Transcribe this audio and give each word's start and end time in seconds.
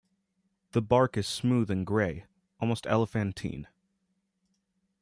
The 0.71 0.81
bark 0.81 1.15
is 1.15 1.27
smooth 1.27 1.69
and 1.69 1.85
grey, 1.85 2.25
almost 2.59 2.87
elephantine. 2.87 3.67